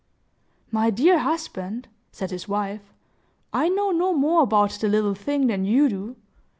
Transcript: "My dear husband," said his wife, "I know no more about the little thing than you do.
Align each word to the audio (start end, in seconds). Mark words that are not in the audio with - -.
"My 0.71 0.89
dear 0.89 1.19
husband," 1.19 1.87
said 2.11 2.31
his 2.31 2.47
wife, 2.47 2.81
"I 3.53 3.69
know 3.69 3.91
no 3.91 4.15
more 4.15 4.41
about 4.41 4.71
the 4.71 4.87
little 4.89 5.13
thing 5.13 5.45
than 5.45 5.63
you 5.63 5.89
do. 5.89 6.15